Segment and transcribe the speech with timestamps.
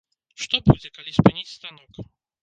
[0.43, 2.01] Што будзе, калі спыніць станок?